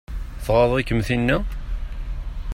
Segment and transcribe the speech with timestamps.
[0.45, 1.37] Tɣaḍ-ikem tinna?